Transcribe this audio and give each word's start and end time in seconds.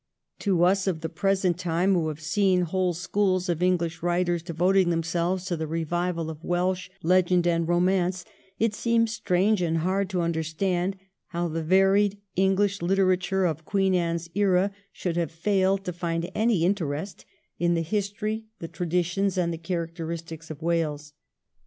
To 0.39 0.63
us 0.63 0.87
of 0.87 1.01
the 1.01 1.09
present 1.09 1.59
time, 1.59 1.93
who 1.93 2.07
have 2.07 2.19
seen 2.19 2.61
whole 2.61 2.95
schools 2.95 3.49
of 3.49 3.61
English 3.61 4.01
writers 4.01 4.41
devoting 4.41 4.89
themselves 4.89 5.45
to 5.45 5.55
the 5.55 5.67
revival 5.67 6.31
of 6.31 6.43
Welsh 6.43 6.89
legend 7.03 7.45
and 7.45 7.67
romance, 7.67 8.25
it 8.57 8.73
seems 8.73 9.13
strange 9.13 9.61
and 9.61 9.77
hard 9.77 10.09
to 10.09 10.21
understand 10.21 10.97
how 11.27 11.49
the 11.49 11.61
varied 11.61 12.17
English 12.35 12.81
literature 12.81 13.45
of 13.45 13.63
Queen 13.63 13.93
Anne's 13.93 14.27
era 14.33 14.71
should 14.91 15.17
have 15.17 15.31
failed 15.31 15.85
to 15.85 15.93
find 15.93 16.31
any 16.33 16.65
interest 16.65 17.23
in 17.59 17.75
the 17.75 17.83
history, 17.83 18.45
the 18.57 18.67
traditions, 18.67 19.37
and 19.37 19.53
the 19.53 19.57
characteristics 19.59 20.49
of 20.49 20.63
Wales. 20.63 21.13